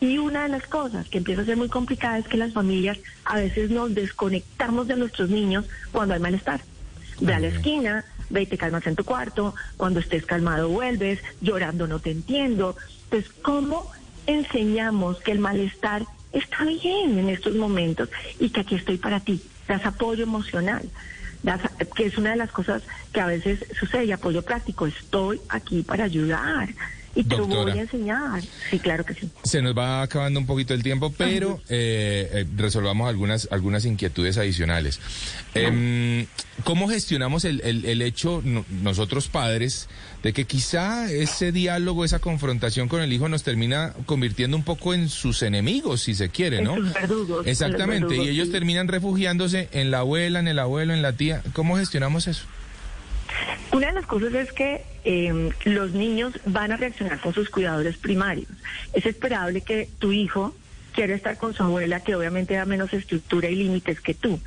Y 0.00 0.16
una 0.18 0.44
de 0.44 0.48
las 0.48 0.66
cosas 0.66 1.08
que 1.08 1.18
empieza 1.18 1.42
a 1.42 1.44
ser 1.44 1.56
muy 1.56 1.68
complicada 1.68 2.18
es 2.18 2.28
que 2.28 2.38
las 2.38 2.52
familias 2.52 2.98
a 3.24 3.36
veces 3.36 3.70
nos 3.70 3.94
desconectamos 3.94 4.88
de 4.88 4.96
nuestros 4.96 5.28
niños 5.28 5.66
cuando 5.92 6.14
hay 6.14 6.20
malestar. 6.20 6.62
Ve 7.20 7.34
a 7.34 7.40
la 7.40 7.48
esquina, 7.48 8.04
ve 8.30 8.42
y 8.42 8.46
te 8.46 8.56
calmas 8.56 8.86
en 8.86 8.96
tu 8.96 9.04
cuarto, 9.04 9.54
cuando 9.76 10.00
estés 10.00 10.24
calmado 10.24 10.68
vuelves, 10.68 11.20
llorando 11.42 11.86
no 11.86 11.98
te 11.98 12.12
entiendo. 12.12 12.76
Entonces, 13.04 13.30
¿cómo 13.42 13.90
enseñamos 14.26 15.18
que 15.18 15.32
el 15.32 15.38
malestar 15.38 16.06
está 16.32 16.64
bien 16.64 17.18
en 17.18 17.28
estos 17.30 17.54
momentos 17.54 18.08
y 18.38 18.50
que 18.50 18.60
aquí 18.60 18.74
estoy 18.76 18.98
para 18.98 19.20
ti? 19.20 19.42
Das 19.68 19.84
apoyo 19.86 20.24
emocional, 20.24 20.90
das- 21.42 21.62
que 21.96 22.06
es 22.06 22.18
una 22.18 22.30
de 22.30 22.36
las 22.36 22.52
cosas 22.52 22.82
que 23.12 23.20
a 23.20 23.26
veces 23.26 23.60
sucede, 23.78 24.12
apoyo 24.12 24.42
práctico, 24.42 24.86
estoy 24.86 25.40
aquí 25.48 25.82
para 25.82 26.04
ayudar 26.04 26.68
y 27.14 27.24
te 27.24 27.36
Doctora. 27.36 27.72
voy 27.72 27.78
a 27.78 27.82
enseñar. 27.82 28.42
Sí, 28.70 28.78
claro 28.78 29.04
que 29.04 29.14
sí. 29.14 29.28
Se 29.44 29.60
nos 29.62 29.76
va 29.76 30.02
acabando 30.02 30.38
un 30.40 30.46
poquito 30.46 30.74
el 30.74 30.82
tiempo, 30.82 31.12
pero 31.16 31.60
eh, 31.68 32.30
eh, 32.32 32.46
resolvamos 32.56 33.08
algunas, 33.08 33.48
algunas 33.50 33.84
inquietudes 33.84 34.38
adicionales. 34.38 35.00
Em, 35.54 36.26
¿Cómo 36.64 36.88
gestionamos 36.88 37.44
el, 37.46 37.62
el- 37.64 37.84
el 37.86 38.02
hecho, 38.02 38.42
no- 38.44 38.64
nosotros 38.82 39.28
padres, 39.28 39.88
de 40.22 40.32
que 40.34 40.44
quizá 40.44 41.10
ese 41.10 41.50
diálogo, 41.52 42.04
esa 42.04 42.18
confrontación 42.18 42.86
con 42.86 43.00
el 43.00 43.12
hijo 43.12 43.28
nos 43.28 43.42
termina 43.42 43.94
convirtiendo 44.06 44.56
un 44.56 44.62
poco 44.62 44.92
en 44.94 45.08
sus 45.08 45.42
enemigos, 45.42 46.02
si 46.02 46.14
se 46.14 46.28
quiere, 46.28 46.58
En 46.58 46.64
¿no? 46.64 46.76
sus 46.76 46.92
verdugos, 46.92 47.46
en 47.46 47.50
Exactamente, 47.50 48.14
y 48.16 48.28
ellos 48.28 48.48
sí. 48.48 48.52
terminan 48.52 48.86
refugiándose 48.88 49.68
en 49.72 49.90
la 49.90 50.00
abuela, 50.00 50.38
en 50.40 50.48
el 50.48 50.58
abuelo, 50.58 50.92
en 50.94 51.02
la 51.02 51.14
tía. 51.14 51.42
¿Cómo 51.54 51.76
gestionamos 51.78 52.28
eso? 52.28 52.44
Una 53.72 53.88
de 53.88 53.92
las 53.92 54.06
cosas 54.06 54.34
es 54.34 54.52
que 54.52 54.82
eh, 55.04 55.50
los 55.64 55.92
niños 55.92 56.34
van 56.44 56.72
a 56.72 56.76
reaccionar 56.76 57.20
con 57.20 57.32
sus 57.32 57.50
cuidadores 57.50 57.96
primarios. 57.96 58.48
Es 58.92 59.06
esperable 59.06 59.60
que 59.62 59.88
tu 59.98 60.12
hijo 60.12 60.54
quiera 60.92 61.14
estar 61.14 61.36
con 61.38 61.54
su 61.54 61.62
abuela, 61.62 62.00
que 62.00 62.14
obviamente 62.14 62.54
da 62.54 62.64
menos 62.64 62.92
estructura 62.92 63.48
y 63.48 63.56
límites 63.56 64.00
que 64.00 64.14
tú. 64.14 64.40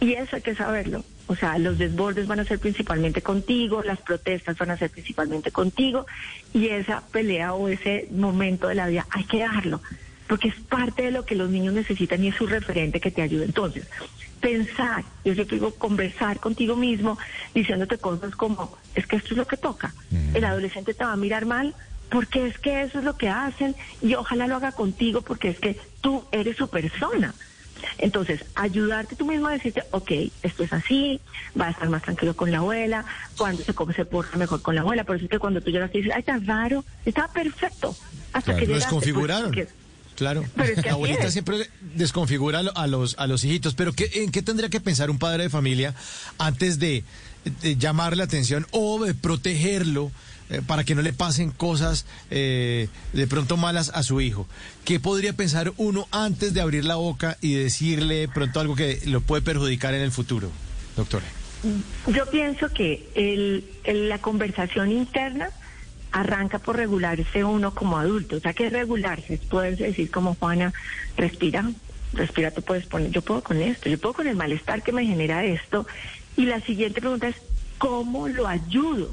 Y 0.00 0.14
eso 0.14 0.36
hay 0.36 0.42
que 0.42 0.54
saberlo. 0.54 1.04
O 1.28 1.36
sea, 1.36 1.58
los 1.58 1.78
desbordes 1.78 2.26
van 2.26 2.40
a 2.40 2.44
ser 2.44 2.58
principalmente 2.58 3.22
contigo, 3.22 3.82
las 3.82 4.00
protestas 4.00 4.58
van 4.58 4.70
a 4.70 4.76
ser 4.76 4.90
principalmente 4.90 5.50
contigo, 5.52 6.06
y 6.52 6.68
esa 6.68 7.02
pelea 7.12 7.54
o 7.54 7.68
ese 7.68 8.08
momento 8.10 8.68
de 8.68 8.74
la 8.74 8.88
vida 8.88 9.06
hay 9.10 9.24
que 9.24 9.38
darlo, 9.38 9.80
porque 10.32 10.48
es 10.48 10.54
parte 10.60 11.02
de 11.02 11.10
lo 11.10 11.26
que 11.26 11.34
los 11.34 11.50
niños 11.50 11.74
necesitan 11.74 12.24
y 12.24 12.28
es 12.28 12.36
su 12.36 12.46
referente 12.46 13.00
que 13.00 13.10
te 13.10 13.20
ayude. 13.20 13.44
Entonces, 13.44 13.86
pensar, 14.40 15.04
yo 15.26 15.34
siempre 15.34 15.58
digo 15.58 15.74
conversar 15.74 16.40
contigo 16.40 16.74
mismo, 16.74 17.18
diciéndote 17.54 17.98
cosas 17.98 18.34
como, 18.34 18.74
es 18.94 19.06
que 19.06 19.16
esto 19.16 19.32
es 19.32 19.36
lo 19.36 19.46
que 19.46 19.58
toca. 19.58 19.92
El 20.32 20.42
adolescente 20.46 20.94
te 20.94 21.04
va 21.04 21.12
a 21.12 21.16
mirar 21.16 21.44
mal 21.44 21.74
porque 22.08 22.46
es 22.46 22.58
que 22.58 22.80
eso 22.80 23.00
es 23.00 23.04
lo 23.04 23.18
que 23.18 23.28
hacen 23.28 23.76
y 24.00 24.14
ojalá 24.14 24.46
lo 24.46 24.56
haga 24.56 24.72
contigo 24.72 25.20
porque 25.20 25.50
es 25.50 25.58
que 25.58 25.78
tú 26.00 26.24
eres 26.32 26.56
su 26.56 26.66
persona. 26.66 27.34
Entonces, 27.98 28.42
ayudarte 28.54 29.16
tú 29.16 29.26
mismo 29.26 29.48
a 29.48 29.52
decirte, 29.52 29.82
ok, 29.90 30.12
esto 30.42 30.64
es 30.64 30.72
así, 30.72 31.20
va 31.60 31.66
a 31.66 31.70
estar 31.72 31.90
más 31.90 32.04
tranquilo 32.04 32.34
con 32.34 32.50
la 32.50 32.58
abuela, 32.58 33.04
cuando 33.36 33.62
se 33.62 33.74
come 33.74 33.92
se 33.92 34.06
porta 34.06 34.38
mejor 34.38 34.62
con 34.62 34.76
la 34.76 34.80
abuela, 34.80 35.04
por 35.04 35.16
eso 35.16 35.26
es 35.26 35.30
que 35.30 35.38
cuando 35.38 35.60
tú 35.60 35.70
llegas 35.70 35.90
y 35.92 35.98
dices, 35.98 36.14
ay, 36.16 36.22
tan 36.22 36.46
raro, 36.46 36.86
estaba 37.04 37.30
perfecto, 37.30 37.94
hasta 38.32 38.52
Claro. 38.52 38.58
que 38.60 38.66
llegaste, 38.66 38.88
pues, 38.94 39.04
desconfiguraron. 39.04 39.81
Claro. 40.22 40.44
Pero 40.56 40.72
es 40.72 40.80
que 40.82 40.88
la 40.88 40.92
abuelita 40.94 41.24
es. 41.26 41.32
siempre 41.32 41.68
desconfigura 41.94 42.60
a 42.60 42.62
lo- 42.62 42.76
a 42.76 42.86
los, 42.86 43.16
a 43.18 43.26
los 43.26 43.44
hijitos. 43.44 43.74
Pero 43.74 43.92
¿qué, 43.92 44.10
¿en 44.14 44.30
qué 44.30 44.42
tendría 44.42 44.68
que 44.70 44.80
pensar 44.80 45.10
un 45.10 45.18
padre 45.18 45.42
de 45.44 45.50
familia 45.50 45.94
antes 46.38 46.78
de, 46.78 47.04
de 47.62 47.76
llamarle 47.76 48.18
la 48.18 48.24
atención 48.24 48.66
o 48.70 49.04
de 49.04 49.14
protegerlo 49.14 50.10
eh, 50.50 50.60
para 50.66 50.84
que 50.84 50.94
no 50.94 51.02
le 51.02 51.12
pasen 51.12 51.50
cosas 51.50 52.04
eh, 52.30 52.88
de 53.12 53.26
pronto 53.26 53.56
malas 53.56 53.90
a 53.94 54.02
su 54.02 54.20
hijo? 54.20 54.46
¿Qué 54.84 55.00
podría 55.00 55.32
pensar 55.32 55.72
uno 55.76 56.06
antes 56.10 56.54
de 56.54 56.60
abrir 56.60 56.84
la 56.84 56.96
boca 56.96 57.36
y 57.40 57.54
decirle 57.54 58.14
de 58.16 58.28
pronto 58.28 58.60
algo 58.60 58.74
que 58.76 59.00
lo 59.06 59.20
puede 59.20 59.42
perjudicar 59.42 59.94
en 59.94 60.02
el 60.02 60.12
futuro, 60.12 60.50
doctora? 60.96 61.24
Yo 62.08 62.28
pienso 62.30 62.68
que 62.70 63.08
el, 63.14 63.64
el- 63.84 64.08
la 64.08 64.18
conversación 64.18 64.90
interna 64.90 65.50
arranca 66.12 66.58
por 66.58 66.76
regularse 66.76 67.42
uno 67.42 67.74
como 67.74 67.98
adulto. 67.98 68.36
O 68.36 68.40
sea, 68.40 68.52
que 68.52 68.66
es 68.66 68.72
regularse? 68.72 69.40
Puedes 69.50 69.78
decir 69.78 70.10
como 70.10 70.34
Juana, 70.34 70.72
respira, 71.16 71.70
respira, 72.12 72.50
tú 72.50 72.62
puedes 72.62 72.86
poner, 72.86 73.10
yo 73.10 73.22
puedo 73.22 73.42
con 73.42 73.60
esto, 73.60 73.88
yo 73.88 73.98
puedo 73.98 74.14
con 74.14 74.26
el 74.26 74.36
malestar 74.36 74.82
que 74.82 74.92
me 74.92 75.06
genera 75.06 75.44
esto. 75.44 75.86
Y 76.36 76.44
la 76.44 76.60
siguiente 76.60 77.00
pregunta 77.00 77.28
es, 77.28 77.36
¿cómo 77.78 78.28
lo 78.28 78.46
ayudo? 78.46 79.10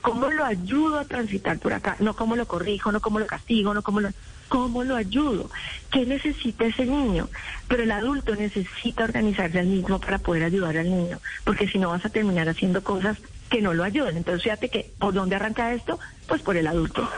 ¿Cómo 0.00 0.30
lo 0.30 0.44
ayudo 0.44 0.98
a 0.98 1.04
transitar 1.04 1.58
por 1.58 1.72
acá? 1.72 1.96
No 2.00 2.14
cómo 2.14 2.36
lo 2.36 2.46
corrijo, 2.46 2.92
no 2.92 3.00
cómo 3.00 3.18
lo 3.18 3.26
castigo, 3.26 3.74
no 3.74 3.82
cómo 3.82 4.00
lo... 4.00 4.10
¿Cómo 4.48 4.82
lo 4.82 4.96
ayudo? 4.96 5.50
¿Qué 5.92 6.06
necesita 6.06 6.64
ese 6.64 6.86
niño? 6.86 7.28
Pero 7.68 7.82
el 7.82 7.90
adulto 7.90 8.34
necesita 8.34 9.04
organizarse 9.04 9.58
al 9.58 9.66
mismo 9.66 10.00
para 10.00 10.16
poder 10.16 10.44
ayudar 10.44 10.78
al 10.78 10.88
niño, 10.88 11.20
porque 11.44 11.68
si 11.68 11.78
no 11.78 11.90
vas 11.90 12.06
a 12.06 12.08
terminar 12.08 12.48
haciendo 12.48 12.82
cosas 12.82 13.18
que 13.48 13.60
no 13.62 13.74
lo 13.74 13.84
ayuden. 13.84 14.16
Entonces 14.16 14.42
fíjate 14.42 14.68
que, 14.68 14.90
¿por 14.98 15.14
dónde 15.14 15.36
arranca 15.36 15.72
esto? 15.74 15.98
Pues 16.26 16.42
por 16.42 16.56
el 16.56 16.66
adulto. 16.66 17.08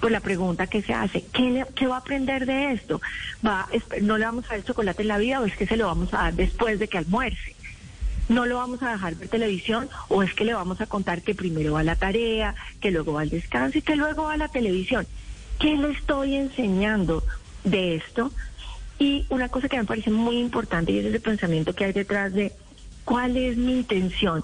Por 0.00 0.10
la 0.10 0.20
pregunta 0.20 0.66
que 0.66 0.82
se 0.82 0.92
hace, 0.92 1.24
¿qué, 1.32 1.42
le- 1.50 1.66
qué 1.74 1.86
va 1.86 1.96
a 1.96 1.98
aprender 2.00 2.44
de 2.46 2.72
esto? 2.72 3.00
¿Va, 3.46 3.68
¿No 4.02 4.18
le 4.18 4.24
vamos 4.26 4.44
a 4.46 4.54
dar 4.54 4.64
chocolate 4.64 5.02
en 5.02 5.08
la 5.08 5.18
vida 5.18 5.40
o 5.40 5.44
es 5.46 5.56
que 5.56 5.66
se 5.66 5.76
lo 5.76 5.86
vamos 5.86 6.12
a 6.12 6.18
dar 6.18 6.34
después 6.34 6.78
de 6.78 6.88
que 6.88 6.98
almuerce? 6.98 7.54
no 8.26 8.46
lo 8.46 8.56
vamos 8.56 8.82
a 8.82 8.90
dejar 8.92 9.16
ver 9.16 9.28
televisión 9.28 9.90
o 10.08 10.22
es 10.22 10.32
que 10.32 10.46
le 10.46 10.54
vamos 10.54 10.80
a 10.80 10.86
contar 10.86 11.20
que 11.20 11.34
primero 11.34 11.74
va 11.74 11.82
la 11.82 11.94
tarea, 11.96 12.54
que 12.80 12.90
luego 12.90 13.12
va 13.12 13.20
al 13.20 13.28
descanso 13.28 13.76
y 13.76 13.82
que 13.82 13.96
luego 13.96 14.22
va 14.24 14.38
la 14.38 14.48
televisión. 14.48 15.06
¿Qué 15.58 15.76
le 15.76 15.90
estoy 15.90 16.34
enseñando 16.36 17.22
de 17.64 17.96
esto? 17.96 18.32
Y 18.98 19.26
una 19.28 19.50
cosa 19.50 19.68
que 19.68 19.76
me 19.76 19.84
parece 19.84 20.10
muy 20.10 20.38
importante 20.38 20.90
y 20.92 21.00
es 21.00 21.04
ese 21.04 21.20
pensamiento 21.20 21.74
que 21.74 21.84
hay 21.84 21.92
detrás 21.92 22.32
de 22.32 22.52
cuál 23.04 23.36
es 23.36 23.58
mi 23.58 23.74
intención, 23.80 24.42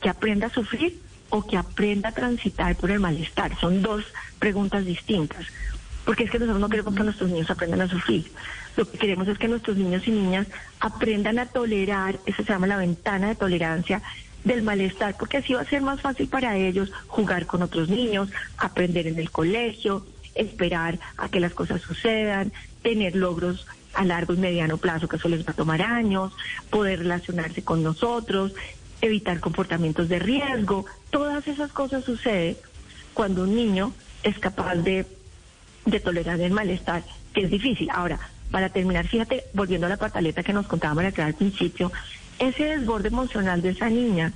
que 0.00 0.08
aprenda 0.08 0.46
a 0.48 0.50
sufrir 0.50 1.00
o 1.30 1.46
que 1.46 1.56
aprenda 1.56 2.10
a 2.10 2.12
transitar 2.12 2.76
por 2.76 2.90
el 2.90 3.00
malestar. 3.00 3.58
Son 3.58 3.82
dos 3.82 4.04
preguntas 4.38 4.84
distintas. 4.84 5.46
Porque 6.04 6.24
es 6.24 6.30
que 6.30 6.38
nosotros 6.38 6.60
no 6.60 6.68
queremos 6.68 6.94
que 6.94 7.02
nuestros 7.02 7.30
niños 7.30 7.50
aprendan 7.50 7.80
a 7.80 7.88
sufrir. 7.88 8.30
Lo 8.76 8.88
que 8.88 8.98
queremos 8.98 9.26
es 9.26 9.38
que 9.38 9.48
nuestros 9.48 9.76
niños 9.76 10.06
y 10.06 10.12
niñas 10.12 10.46
aprendan 10.78 11.38
a 11.38 11.46
tolerar, 11.46 12.18
eso 12.26 12.44
se 12.44 12.52
llama 12.52 12.66
la 12.66 12.76
ventana 12.76 13.28
de 13.28 13.34
tolerancia 13.34 14.02
del 14.44 14.62
malestar, 14.62 15.16
porque 15.18 15.38
así 15.38 15.54
va 15.54 15.62
a 15.62 15.64
ser 15.64 15.82
más 15.82 16.00
fácil 16.00 16.28
para 16.28 16.56
ellos 16.56 16.92
jugar 17.08 17.46
con 17.46 17.62
otros 17.62 17.88
niños, 17.88 18.28
aprender 18.58 19.08
en 19.08 19.18
el 19.18 19.30
colegio, 19.30 20.06
esperar 20.36 21.00
a 21.16 21.28
que 21.28 21.40
las 21.40 21.52
cosas 21.52 21.80
sucedan, 21.80 22.52
tener 22.82 23.16
logros 23.16 23.66
a 23.94 24.04
largo 24.04 24.34
y 24.34 24.36
mediano 24.36 24.76
plazo, 24.76 25.08
que 25.08 25.16
eso 25.16 25.28
les 25.28 25.44
va 25.44 25.50
a 25.50 25.56
tomar 25.56 25.82
años, 25.82 26.32
poder 26.70 27.00
relacionarse 27.00 27.64
con 27.64 27.82
nosotros, 27.82 28.52
evitar 29.00 29.40
comportamientos 29.40 30.08
de 30.08 30.18
riesgo. 30.18 30.86
Todas 31.10 31.46
esas 31.48 31.72
cosas 31.72 32.04
suceden 32.04 32.56
cuando 33.14 33.44
un 33.44 33.54
niño 33.54 33.92
es 34.22 34.38
capaz 34.38 34.76
de 34.76 35.06
de 35.86 36.00
tolerar 36.00 36.40
el 36.40 36.52
malestar, 36.52 37.02
que 37.32 37.42
es 37.42 37.50
difícil. 37.50 37.88
Ahora, 37.90 38.18
para 38.50 38.68
terminar, 38.68 39.06
fíjate, 39.06 39.44
volviendo 39.54 39.86
a 39.86 39.90
la 39.90 39.96
pataleta 39.96 40.42
que 40.42 40.52
nos 40.52 40.66
contaba 40.66 40.94
María 40.94 41.24
al 41.24 41.34
principio, 41.34 41.90
ese 42.38 42.64
desborde 42.64 43.08
emocional 43.08 43.62
de 43.62 43.70
esa 43.70 43.88
niña, 43.88 44.32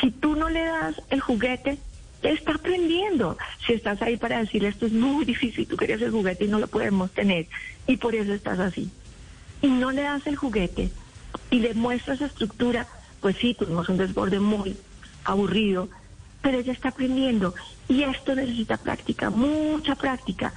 si 0.00 0.10
tú 0.10 0.34
no 0.36 0.48
le 0.48 0.64
das 0.64 1.02
el 1.10 1.20
juguete, 1.20 1.78
está 2.22 2.54
aprendiendo. 2.54 3.36
Si 3.66 3.74
estás 3.74 4.00
ahí 4.02 4.16
para 4.16 4.38
decirle 4.38 4.68
esto 4.68 4.86
es 4.86 4.92
muy 4.92 5.24
difícil, 5.24 5.66
tú 5.66 5.76
querías 5.76 6.00
el 6.00 6.10
juguete 6.10 6.44
y 6.44 6.48
no 6.48 6.58
lo 6.58 6.68
podemos 6.68 7.10
tener, 7.10 7.46
y 7.86 7.96
por 7.96 8.14
eso 8.14 8.32
estás 8.32 8.58
así. 8.60 8.90
Y 9.60 9.68
no 9.68 9.90
le 9.90 10.02
das 10.02 10.26
el 10.26 10.36
juguete 10.36 10.90
y 11.50 11.58
le 11.58 11.74
muestras 11.74 12.20
estructura, 12.20 12.86
pues 13.20 13.36
sí, 13.36 13.54
tuvimos 13.54 13.88
un 13.88 13.96
desborde 13.96 14.40
muy 14.40 14.76
aburrido, 15.24 15.88
pero 16.42 16.58
ella 16.58 16.72
está 16.72 16.90
aprendiendo 16.90 17.54
y 17.88 18.02
esto 18.02 18.34
necesita 18.34 18.76
práctica, 18.76 19.30
mucha 19.30 19.94
práctica. 19.94 20.52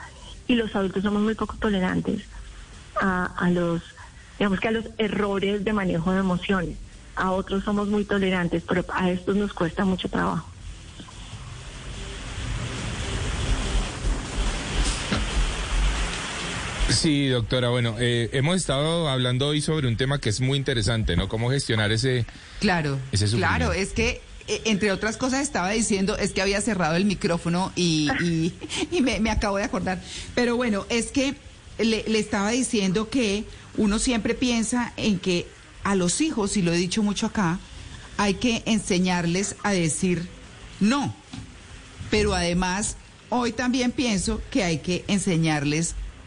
Y 0.47 0.55
los 0.55 0.75
adultos 0.75 1.03
somos 1.03 1.21
muy 1.21 1.35
poco 1.35 1.55
tolerantes 1.57 2.23
a, 2.99 3.49
los, 3.51 3.81
digamos 4.37 4.59
que 4.59 4.67
a 4.67 4.71
los 4.71 4.85
errores 4.97 5.63
de 5.63 5.73
manejo 5.73 6.11
de 6.11 6.19
emociones. 6.19 6.77
A 7.15 7.31
otros 7.31 7.63
somos 7.63 7.87
muy 7.87 8.05
tolerantes, 8.05 8.63
pero 8.67 8.85
a 8.93 9.09
estos 9.09 9.35
nos 9.35 9.53
cuesta 9.53 9.85
mucho 9.85 10.09
trabajo. 10.09 10.50
Sí, 16.91 17.27
doctora. 17.27 17.69
Bueno, 17.69 17.95
eh, 17.99 18.29
hemos 18.33 18.57
estado 18.57 19.07
hablando 19.09 19.47
hoy 19.47 19.61
sobre 19.61 19.87
un 19.87 19.97
tema 19.97 20.19
que 20.19 20.29
es 20.29 20.41
muy 20.41 20.57
interesante, 20.57 21.15
¿no? 21.15 21.27
Cómo 21.27 21.49
gestionar 21.49 21.91
ese... 21.91 22.25
Claro, 22.59 22.99
Ese 23.11 23.27
claro, 23.27 23.71
es 23.73 23.89
que 23.93 24.21
eh, 24.47 24.61
entre 24.65 24.91
otras 24.91 25.17
cosas 25.17 25.41
estaba 25.41 25.69
diciendo, 25.71 26.17
es 26.17 26.31
que 26.33 26.41
había 26.41 26.61
cerrado 26.61 26.95
el 26.95 27.05
micrófono 27.05 27.71
y, 27.75 28.09
y- 28.21 28.53
y 28.91 29.01
me, 29.01 29.19
me 29.19 29.29
acabo 29.31 29.57
de 29.57 29.63
acordar. 29.63 30.01
Pero 30.35 30.55
bueno, 30.55 30.85
es 30.89 31.07
que 31.11 31.35
le, 31.79 32.03
le 32.07 32.19
estaba 32.19 32.51
diciendo 32.51 33.09
que 33.09 33.45
uno 33.77 33.97
siempre 33.99 34.33
piensa 34.35 34.93
en 34.97 35.19
que 35.19 35.47
a 35.83 35.95
los 35.95 36.21
hijos, 36.21 36.57
y 36.57 36.61
lo 36.61 36.71
he 36.73 36.77
dicho 36.77 37.01
mucho 37.01 37.25
acá, 37.27 37.59
hay 38.17 38.35
que 38.35 38.61
enseñarles 38.65 39.55
a 39.63 39.71
decir 39.71 40.27
no. 40.79 41.15
Pero 42.11 42.35
además, 42.35 42.97
hoy 43.29 43.51
también 43.53 43.91
pienso 43.91 44.41
que 44.51 44.63
hay 44.63 44.79
que 44.79 45.03
enseñarles 45.07 45.95